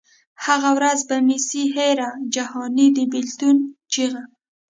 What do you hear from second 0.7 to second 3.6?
ورځ به مي سي هېره جهاني د بېلتون